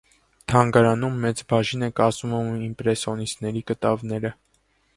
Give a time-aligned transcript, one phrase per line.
[0.51, 4.33] Թանգարանում մեծ բաժին է կազմում իմպրեսոնիստների կտավները։